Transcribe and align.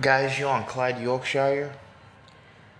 Guys, 0.00 0.40
you're 0.40 0.50
on 0.50 0.64
Clyde, 0.64 1.00
Yorkshire. 1.00 1.72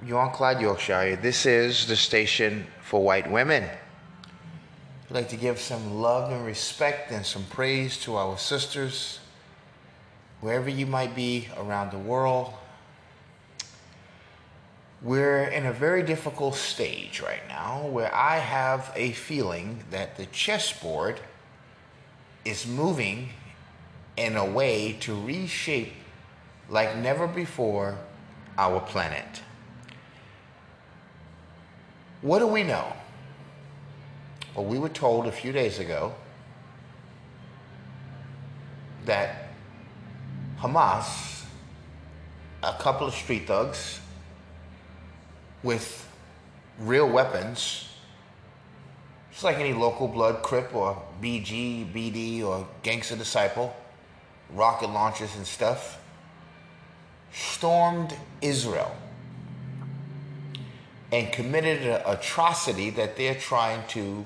You're 0.05 0.19
on 0.19 0.33
Clyde, 0.33 0.61
Yorkshire. 0.61 1.15
This 1.15 1.47
is 1.47 1.87
the 1.87 1.95
station 1.95 2.67
for 2.83 3.05
white 3.05 3.31
women. 3.31 3.63
I'd 3.63 5.15
like 5.15 5.29
to 5.29 5.37
give 5.37 5.61
some 5.61 6.01
love 6.01 6.33
and 6.33 6.45
respect 6.45 7.13
and 7.13 7.25
some 7.25 7.45
praise 7.45 7.99
to 7.99 8.17
our 8.17 8.37
sisters, 8.37 9.21
wherever 10.41 10.69
you 10.69 10.87
might 10.87 11.15
be 11.15 11.47
around 11.57 11.93
the 11.93 11.99
world. 11.99 12.53
We're 15.01 15.45
in 15.45 15.67
a 15.67 15.73
very 15.73 16.03
difficult 16.03 16.57
stage 16.57 17.21
right 17.21 17.47
now 17.49 17.87
where 17.87 18.13
I 18.13 18.39
have 18.39 18.91
a 18.97 19.13
feeling 19.13 19.85
that 19.93 20.17
the 20.17 20.27
chessboard 20.27 21.21
is 22.45 22.67
moving 22.67 23.29
in 24.17 24.35
a 24.35 24.45
way 24.45 24.95
to 25.03 25.15
reshape 25.15 25.93
like 26.75 26.97
never 26.97 27.29
before 27.29 27.97
our 28.59 28.81
planet. 28.81 29.43
What 32.21 32.41
do 32.41 32.49
we 32.49 32.65
know? 32.65 32.93
Well, 34.57 34.65
we 34.65 34.81
were 34.81 34.89
told 34.89 35.29
a 35.29 35.33
few 35.33 35.53
days 35.53 35.79
ago 35.79 36.13
that 39.05 39.51
Hamas, 40.59 41.45
a 42.65 42.73
couple 42.73 43.07
of 43.07 43.15
street 43.15 43.47
thugs 43.47 44.01
with 45.63 46.09
real 46.81 47.09
weapons, 47.09 47.89
just 49.31 49.45
like 49.45 49.59
any 49.59 49.73
local 49.73 50.09
blood, 50.09 50.43
Crip 50.43 50.75
or 50.75 51.01
BG, 51.23 51.93
BD, 51.93 52.43
or 52.43 52.67
Gangster 52.83 53.15
Disciple, 53.15 53.77
rocket 54.51 54.89
launchers 54.89 55.37
and 55.37 55.47
stuff, 55.47 56.01
stormed 57.35 58.17
Israel 58.41 58.95
and 61.13 61.33
committed 61.33 61.83
an 61.83 62.01
atrocity 62.07 62.91
that 62.91 63.17
they're 63.17 63.35
trying 63.35 63.87
to 63.89 64.25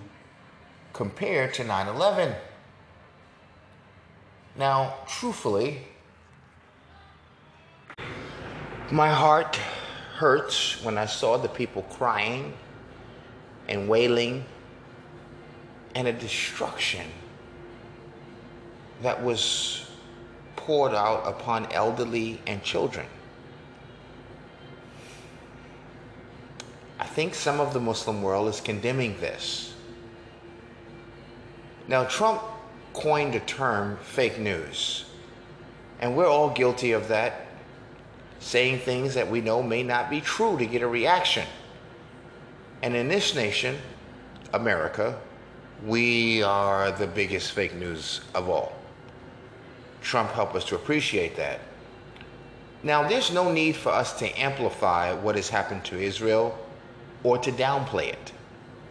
compare 0.92 1.50
to 1.50 1.65
9 1.65 1.89
11. 1.89 2.34
Now, 4.56 4.95
truthfully, 5.06 5.87
my 8.91 9.09
heart 9.09 9.56
hurts 10.17 10.83
when 10.83 10.98
I 10.98 11.06
saw 11.06 11.37
the 11.37 11.48
people 11.48 11.83
crying 11.83 12.55
and 13.69 13.89
wailing 13.89 14.45
and 15.95 16.09
a 16.09 16.12
destruction 16.12 17.06
that 19.03 19.22
was 19.22 19.88
poured 20.59 20.92
out 20.92 21.23
upon 21.27 21.70
elderly 21.73 22.41
and 22.47 22.62
children. 22.62 23.06
I 26.98 27.06
think 27.06 27.34
some 27.34 27.61
of 27.61 27.73
the 27.73 27.81
Muslim 27.81 28.23
world 28.23 28.48
is 28.48 28.61
condemning 28.61 29.19
this. 29.20 29.73
Now, 31.87 32.05
Trump 32.05 32.42
coined 32.92 33.34
the 33.34 33.41
term 33.41 33.98
fake 34.03 34.39
news, 34.39 35.05
and 36.00 36.17
we're 36.17 36.27
all 36.27 36.50
guilty 36.50 36.93
of 36.93 37.09
that, 37.09 37.47
saying 38.41 38.81
things 38.81 39.15
that 39.15 39.31
we 39.31 39.41
know 39.41 39.62
may 39.62 39.83
not 39.84 40.11
be 40.11 40.20
true 40.20 40.59
to 40.59 40.67
get 40.67 40.83
a 40.83 40.89
reaction. 40.89 41.47
And 42.83 42.95
in 42.97 43.09
this 43.09 43.34
nation, 43.34 43.77
America, 44.53 45.19
we 45.87 46.43
are 46.43 46.91
the 46.91 47.06
biggest 47.06 47.53
fake 47.53 47.75
news 47.75 48.20
of 48.34 48.48
all. 48.48 48.78
Trump 50.02 50.30
helped 50.30 50.54
us 50.54 50.64
to 50.66 50.74
appreciate 50.74 51.36
that. 51.36 51.60
Now, 52.82 53.08
there's 53.08 53.32
no 53.32 53.50
need 53.50 53.77
for 53.77 53.91
us 53.91 54.18
to 54.20 54.41
amplify 54.41 55.12
what 55.12 55.34
has 55.34 55.48
happened 55.48 55.84
to 55.86 55.98
Israel 55.98 56.56
or 57.24 57.38
to 57.38 57.50
downplay 57.50 58.08
it 58.08 58.32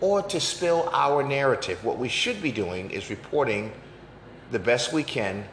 or 0.01 0.21
to 0.23 0.39
spill 0.39 0.89
our 0.93 1.23
narrative. 1.23 1.83
What 1.83 1.97
we 1.97 2.09
should 2.09 2.41
be 2.41 2.51
doing 2.51 2.91
is 2.91 3.09
reporting 3.09 3.71
the 4.51 4.59
best 4.59 4.93
we 4.93 5.03
can 5.03 5.45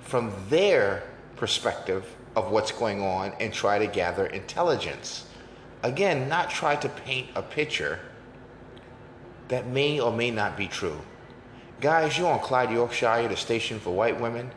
from 0.00 0.32
their 0.48 1.02
perspective 1.36 2.04
of 2.36 2.50
what's 2.50 2.72
going 2.72 3.02
on 3.02 3.32
and 3.40 3.52
try 3.52 3.78
to 3.78 3.86
gather 3.86 4.26
intelligence. 4.26 5.26
Again, 5.82 6.28
not 6.28 6.50
try 6.50 6.76
to 6.76 6.88
paint 6.88 7.28
a 7.34 7.42
picture 7.42 8.00
that 9.48 9.66
may 9.66 9.98
or 9.98 10.12
may 10.12 10.30
not 10.30 10.56
be 10.56 10.68
true. 10.68 11.00
Guys, 11.80 12.18
you're 12.18 12.30
on 12.30 12.40
Clyde, 12.40 12.70
Yorkshire, 12.70 13.28
the 13.28 13.36
station 13.36 13.78
for 13.80 13.94
white 13.94 14.20
women. 14.20 14.50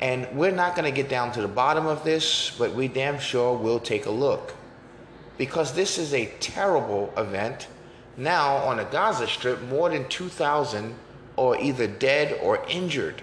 And 0.00 0.26
we're 0.32 0.50
not 0.50 0.74
going 0.74 0.86
to 0.86 0.96
get 0.96 1.10
down 1.10 1.30
to 1.32 1.42
the 1.42 1.48
bottom 1.48 1.86
of 1.86 2.04
this, 2.04 2.50
but 2.58 2.74
we 2.74 2.88
damn 2.88 3.18
sure 3.18 3.56
will 3.56 3.78
take 3.78 4.06
a 4.06 4.10
look. 4.10 4.54
Because 5.36 5.74
this 5.74 5.98
is 5.98 6.14
a 6.14 6.26
terrible 6.40 7.12
event. 7.16 7.68
Now, 8.16 8.56
on 8.56 8.78
the 8.78 8.84
Gaza 8.84 9.26
Strip, 9.26 9.62
more 9.62 9.90
than 9.90 10.08
2,000 10.08 10.94
are 11.36 11.56
either 11.58 11.86
dead 11.86 12.38
or 12.42 12.64
injured. 12.66 13.22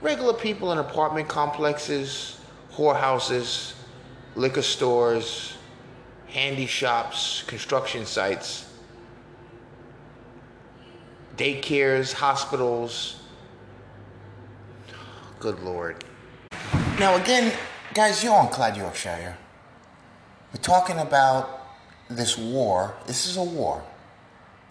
Regular 0.00 0.32
people 0.32 0.72
in 0.72 0.78
apartment 0.78 1.28
complexes, 1.28 2.38
whorehouses, 2.72 3.74
liquor 4.36 4.62
stores, 4.62 5.56
handy 6.28 6.66
shops, 6.66 7.42
construction 7.46 8.06
sites, 8.06 8.70
daycares, 11.36 12.12
hospitals, 12.12 13.16
Good 15.40 15.60
Lord. 15.60 16.04
Now, 16.98 17.14
again, 17.14 17.52
guys, 17.94 18.24
you're 18.24 18.34
on 18.34 18.48
Clyde, 18.48 18.76
Yorkshire. 18.76 19.36
We're 20.52 20.60
talking 20.60 20.98
about 20.98 21.60
this 22.10 22.36
war. 22.36 22.96
This 23.06 23.28
is 23.28 23.36
a 23.36 23.42
war. 23.44 23.84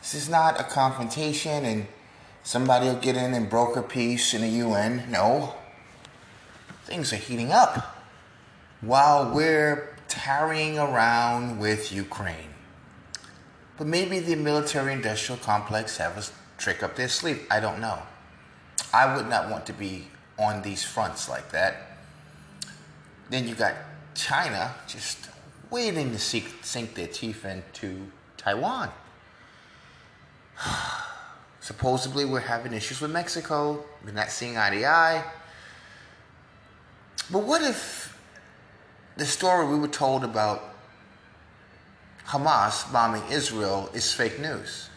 This 0.01 0.13
is 0.13 0.29
not 0.29 0.59
a 0.59 0.65
confrontation 0.65 1.63
and 1.63 1.87
somebody 2.43 2.87
will 2.87 2.95
get 2.95 3.15
in 3.15 3.33
and 3.33 3.49
broker 3.49 3.81
peace 3.81 4.33
in 4.33 4.41
the 4.41 4.49
UN. 4.49 5.09
No. 5.09 5.53
Things 6.83 7.13
are 7.13 7.17
heating 7.17 7.53
up 7.53 8.03
while 8.81 9.33
we're 9.33 9.95
tarrying 10.09 10.77
around 10.77 11.59
with 11.59 11.93
Ukraine. 11.93 12.55
But 13.77 13.87
maybe 13.87 14.19
the 14.19 14.35
military 14.35 14.91
industrial 14.91 15.39
complex 15.39 15.95
have 15.95 16.17
a 16.17 16.61
trick 16.61 16.83
up 16.83 16.97
their 16.97 17.07
sleeve. 17.07 17.47
I 17.49 17.61
don't 17.61 17.79
know. 17.79 17.99
I 18.93 19.15
would 19.15 19.29
not 19.29 19.49
want 19.49 19.65
to 19.67 19.73
be 19.73 20.07
on 20.37 20.61
these 20.61 20.83
fronts 20.83 21.29
like 21.29 21.51
that. 21.51 21.97
Then 23.29 23.47
you 23.47 23.55
got 23.55 23.75
China 24.15 24.73
just 24.87 25.29
waiting 25.69 26.11
to 26.11 26.19
sink, 26.19 26.45
sink 26.61 26.95
their 26.95 27.07
teeth 27.07 27.45
into 27.45 28.07
Taiwan. 28.37 28.89
Supposedly, 31.59 32.25
we're 32.25 32.39
having 32.39 32.73
issues 32.73 33.01
with 33.01 33.11
Mexico. 33.11 33.83
We're 34.05 34.11
not 34.11 34.29
seeing 34.29 34.57
eye 34.57 34.69
to 34.69 34.85
eye. 34.85 35.23
But 37.29 37.43
what 37.43 37.61
if 37.61 38.17
the 39.17 39.25
story 39.25 39.67
we 39.67 39.77
were 39.77 39.89
told 39.89 40.23
about 40.23 40.75
Hamas 42.27 42.91
bombing 42.93 43.23
Israel 43.29 43.89
is 43.93 44.13
fake 44.13 44.39
news? 44.39 44.89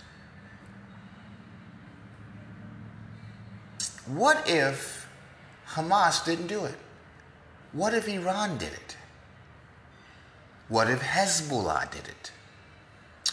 What 4.07 4.49
if 4.49 5.00
Hamas 5.75 6.25
didn't 6.25 6.49
do 6.49 6.65
it? 6.65 6.75
What 7.73 7.95
if 7.95 8.09
Iran 8.09 8.59
did 8.59 8.73
it? 8.73 8.97
What 10.69 10.91
if 10.91 11.01
Hezbollah 11.01 11.91
did 11.91 12.09
it? 12.09 12.33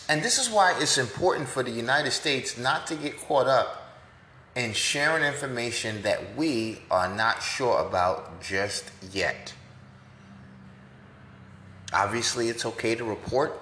And 0.09 0.23
this 0.23 0.37
is 0.37 0.49
why 0.49 0.75
it's 0.79 0.97
important 0.97 1.49
for 1.49 1.63
the 1.63 1.71
United 1.71 2.11
States 2.11 2.57
not 2.57 2.87
to 2.87 2.95
get 2.95 3.19
caught 3.19 3.47
up 3.47 3.87
in 4.55 4.73
sharing 4.73 5.23
information 5.23 6.01
that 6.03 6.35
we 6.35 6.79
are 6.89 7.13
not 7.13 7.43
sure 7.43 7.85
about 7.85 8.41
just 8.41 8.85
yet. 9.11 9.53
Obviously, 11.93 12.49
it's 12.49 12.65
okay 12.65 12.95
to 12.95 13.03
report 13.03 13.61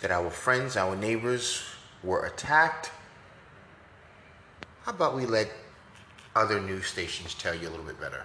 that 0.00 0.10
our 0.10 0.30
friends, 0.30 0.76
our 0.76 0.94
neighbors 0.94 1.62
were 2.02 2.26
attacked. 2.26 2.90
How 4.82 4.92
about 4.92 5.16
we 5.16 5.26
let 5.26 5.50
other 6.34 6.60
news 6.60 6.86
stations 6.86 7.34
tell 7.34 7.54
you 7.54 7.68
a 7.68 7.70
little 7.70 7.84
bit 7.84 8.00
better. 8.00 8.24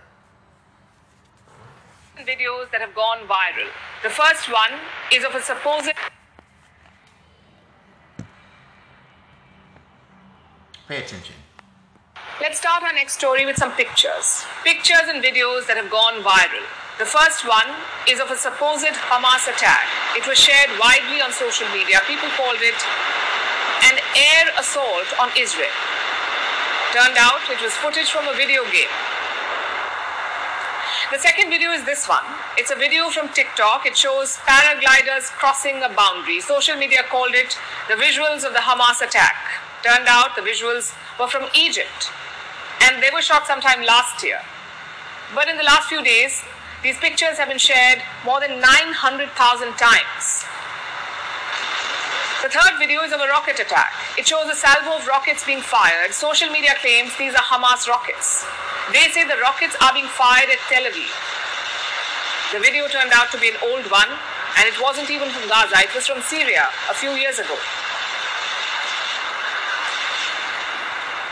Videos 2.18 2.70
that 2.72 2.80
have 2.80 2.94
gone 2.94 3.20
viral. 3.28 3.70
The 4.04 4.10
first 4.10 4.52
one 4.52 4.80
is 5.12 5.24
of 5.24 5.34
a 5.34 5.42
supposed. 5.42 5.92
Pay 10.88 10.98
attention. 10.98 11.36
Let's 12.42 12.60
start 12.60 12.84
our 12.84 12.94
next 12.94 13.14
story 13.14 13.46
with 13.46 13.58
some 13.58 13.72
pictures. 13.72 14.44
Pictures 14.64 15.08
and 15.08 15.24
videos 15.24 15.66
that 15.68 15.78
have 15.78 15.90
gone 15.90 16.22
viral. 16.22 16.66
The 17.00 17.06
first 17.06 17.48
one 17.48 17.70
is 18.08 18.20
of 18.20 18.30
a 18.30 18.38
supposed 18.38 18.94
Hamas 19.10 19.50
attack. 19.50 19.88
It 20.16 20.28
was 20.28 20.38
shared 20.38 20.70
widely 20.78 21.22
on 21.22 21.32
social 21.32 21.68
media. 21.74 22.02
People 22.06 22.30
called 22.38 22.62
it 22.62 22.78
an 23.90 23.98
air 24.14 24.54
assault 24.60 25.08
on 25.20 25.32
Israel. 25.38 25.74
Turned 26.94 27.18
out 27.18 27.42
it 27.50 27.60
was 27.60 27.74
footage 27.74 28.12
from 28.12 28.28
a 28.28 28.38
video 28.38 28.62
game. 28.70 28.94
The 31.12 31.18
second 31.18 31.50
video 31.50 31.72
is 31.72 31.84
this 31.86 32.08
one. 32.08 32.22
It's 32.56 32.70
a 32.70 32.76
video 32.76 33.10
from 33.10 33.30
TikTok. 33.30 33.88
It 33.88 33.98
shows 33.98 34.38
paragliders 34.46 35.26
crossing 35.42 35.82
a 35.82 35.90
boundary. 35.90 36.40
Social 36.40 36.78
media 36.78 37.02
called 37.10 37.34
it 37.34 37.58
the 37.88 37.96
visuals 37.96 38.46
of 38.46 38.54
the 38.54 38.62
Hamas 38.62 39.02
attack. 39.02 39.34
Turned 39.82 40.06
out 40.08 40.36
the 40.36 40.44
visuals 40.44 40.94
were 41.20 41.28
from 41.28 41.50
Egypt 41.56 42.12
and 42.82 43.02
they 43.02 43.10
were 43.12 43.24
shot 43.24 43.48
sometime 43.48 43.84
last 43.84 44.24
year. 44.24 44.42
But 45.34 45.48
in 45.48 45.58
the 45.58 45.64
last 45.64 45.90
few 45.90 46.04
days, 46.04 46.44
these 46.84 47.00
pictures 47.00 47.40
have 47.40 47.50
been 47.50 47.58
shared 47.58 48.04
more 48.24 48.40
than 48.40 48.62
900,000 48.62 49.34
times. 49.82 50.46
The 52.44 52.50
third 52.50 52.78
video 52.78 53.04
is 53.04 53.14
of 53.14 53.22
a 53.22 53.28
rocket 53.32 53.58
attack. 53.58 53.94
It 54.20 54.28
shows 54.28 54.52
a 54.52 54.54
salvo 54.54 54.98
of 54.98 55.08
rockets 55.08 55.46
being 55.46 55.62
fired. 55.62 56.14
Social 56.14 56.50
media 56.50 56.76
claims 56.82 57.16
these 57.16 57.32
are 57.34 57.48
Hamas 57.48 57.88
rockets. 57.88 58.44
They 58.92 59.08
say 59.16 59.24
the 59.24 59.40
rockets 59.40 59.78
are 59.80 59.94
being 59.94 60.12
fired 60.12 60.50
at 60.52 60.60
Tel 60.68 60.84
Aviv. 60.84 61.08
The 62.52 62.60
video 62.60 62.90
turned 62.90 63.14
out 63.14 63.32
to 63.32 63.40
be 63.40 63.48
an 63.48 63.56
old 63.64 63.90
one, 63.90 64.12
and 64.60 64.68
it 64.68 64.76
wasn't 64.84 65.10
even 65.10 65.30
from 65.30 65.48
Gaza, 65.48 65.88
it 65.88 65.96
was 65.96 66.06
from 66.06 66.20
Syria 66.20 66.68
a 66.92 66.94
few 66.94 67.12
years 67.12 67.40
ago. 67.40 67.56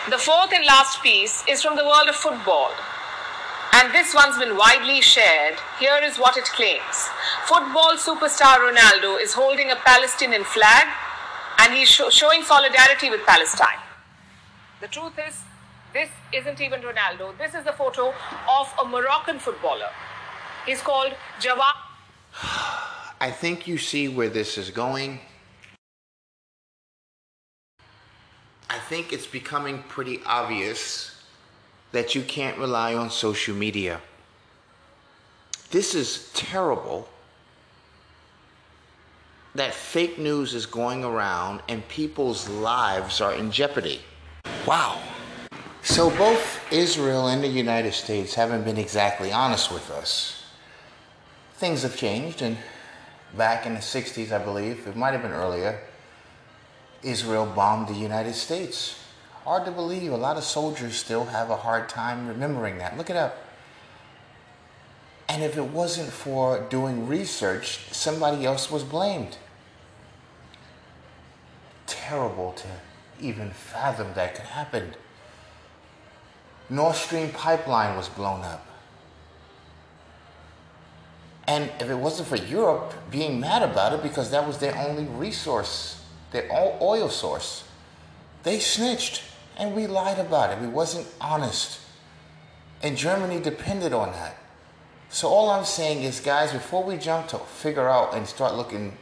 The 0.07 0.17
fourth 0.17 0.53
and 0.55 0.63
last 0.65 1.03
piece 1.03 1.43
is 1.45 1.61
from 1.61 1.75
the 1.75 1.83
world 1.83 2.07
of 2.07 2.15
football. 2.15 2.71
And 3.73 3.93
this 3.93 4.13
one's 4.13 4.37
been 4.37 4.57
widely 4.57 5.01
shared. 5.01 5.55
Here 5.79 5.99
is 6.03 6.17
what 6.17 6.37
it 6.37 6.45
claims 6.45 7.09
Football 7.45 7.95
superstar 7.95 8.57
Ronaldo 8.57 9.21
is 9.21 9.33
holding 9.33 9.71
a 9.71 9.75
Palestinian 9.77 10.43
flag 10.43 10.87
and 11.59 11.73
he's 11.73 11.89
showing 11.89 12.43
solidarity 12.43 13.09
with 13.09 13.25
Palestine. 13.25 13.79
The 14.81 14.87
truth 14.87 15.13
is, 15.27 15.41
this 15.93 16.09
isn't 16.33 16.59
even 16.59 16.81
Ronaldo. 16.81 17.37
This 17.37 17.53
is 17.53 17.65
a 17.65 17.73
photo 17.73 18.13
of 18.49 18.73
a 18.81 18.85
Moroccan 18.87 19.39
footballer. 19.39 19.89
He's 20.65 20.81
called 20.81 21.13
Jawad. 21.39 21.75
I 23.21 23.29
think 23.31 23.67
you 23.67 23.77
see 23.77 24.07
where 24.07 24.29
this 24.29 24.57
is 24.57 24.69
going. 24.69 25.19
I 28.69 28.79
think 28.79 29.13
it's 29.13 29.27
becoming 29.27 29.83
pretty 29.87 30.21
obvious 30.25 31.20
that 31.91 32.15
you 32.15 32.21
can't 32.21 32.57
rely 32.57 32.95
on 32.95 33.09
social 33.09 33.55
media. 33.55 34.01
This 35.71 35.95
is 35.95 36.31
terrible 36.33 37.07
that 39.55 39.73
fake 39.73 40.17
news 40.17 40.53
is 40.53 40.65
going 40.65 41.03
around 41.03 41.61
and 41.67 41.85
people's 41.87 42.47
lives 42.47 43.19
are 43.19 43.33
in 43.33 43.51
jeopardy. 43.51 44.01
Wow. 44.65 45.01
So 45.83 46.09
both 46.11 46.61
Israel 46.71 47.27
and 47.27 47.43
the 47.43 47.47
United 47.47 47.93
States 47.93 48.33
haven't 48.33 48.63
been 48.63 48.77
exactly 48.77 49.31
honest 49.31 49.71
with 49.71 49.89
us. 49.89 50.43
Things 51.55 51.81
have 51.83 51.97
changed, 51.97 52.41
and 52.41 52.57
back 53.35 53.65
in 53.65 53.73
the 53.73 53.79
60s, 53.79 54.31
I 54.31 54.43
believe, 54.43 54.87
it 54.87 54.95
might 54.95 55.11
have 55.11 55.21
been 55.21 55.31
earlier, 55.31 55.81
Israel 57.03 57.45
bombed 57.45 57.87
the 57.87 57.93
United 57.93 58.35
States. 58.35 59.00
Hard 59.43 59.65
to 59.65 59.71
believe. 59.71 60.11
A 60.11 60.17
lot 60.17 60.37
of 60.37 60.43
soldiers 60.43 60.95
still 60.95 61.25
have 61.25 61.49
a 61.49 61.55
hard 61.55 61.89
time 61.89 62.27
remembering 62.27 62.77
that. 62.77 62.97
Look 62.97 63.09
it 63.09 63.15
up. 63.15 63.37
And 65.27 65.43
if 65.43 65.57
it 65.57 65.65
wasn't 65.65 66.11
for 66.11 66.59
doing 66.69 67.07
research, 67.07 67.79
somebody 67.91 68.45
else 68.45 68.69
was 68.69 68.83
blamed. 68.83 69.37
Terrible 71.87 72.51
to 72.53 72.67
even 73.19 73.51
fathom 73.51 74.13
that 74.15 74.35
could 74.35 74.45
happen. 74.45 74.93
Nord 76.69 76.95
Stream 76.95 77.29
pipeline 77.31 77.95
was 77.95 78.09
blown 78.09 78.41
up. 78.41 78.65
And 81.47 81.71
if 81.79 81.89
it 81.89 81.95
wasn't 81.95 82.27
for 82.27 82.37
Europe 82.37 82.93
being 83.09 83.39
mad 83.39 83.61
about 83.61 83.93
it 83.93 84.03
because 84.03 84.31
that 84.31 84.45
was 84.45 84.59
their 84.59 84.77
only 84.77 85.05
resource 85.05 86.01
their 86.31 86.47
oil 86.81 87.09
source. 87.09 87.63
They 88.43 88.59
snitched 88.59 89.23
and 89.61 89.75
we 89.75 89.85
lied 89.85 90.17
about 90.17 90.51
it. 90.51 90.59
We 90.59 90.67
wasn't 90.67 91.07
honest. 91.21 91.79
And 92.81 92.97
Germany 92.97 93.39
depended 93.39 93.93
on 93.93 94.11
that. 94.11 94.35
So 95.09 95.27
all 95.27 95.51
I'm 95.51 95.65
saying 95.65 96.01
is, 96.01 96.19
guys, 96.19 96.51
before 96.51 96.83
we 96.83 96.97
jump 96.97 97.27
to 97.27 97.37
figure 97.37 97.87
out 97.87 98.15
and 98.15 98.25
start 98.27 98.55
looking 98.55 98.97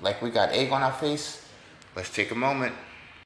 like 0.00 0.22
we 0.22 0.30
got 0.30 0.50
egg 0.50 0.70
on 0.70 0.84
our 0.84 0.92
face, 0.92 1.44
let's 1.96 2.14
take 2.14 2.30
a 2.30 2.36
moment 2.36 2.74